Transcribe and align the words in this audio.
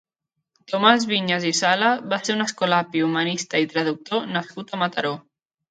Tomàs 0.71 1.05
Viñas 1.11 1.45
i 1.51 1.51
Sala 1.59 1.91
va 2.15 2.21
ser 2.23 2.39
un 2.39 2.41
escolapi, 2.49 3.07
humanista 3.11 3.65
i 3.67 3.73
traductor 3.77 4.29
nascut 4.37 4.77
a 4.79 4.83
Mataró. 4.85 5.19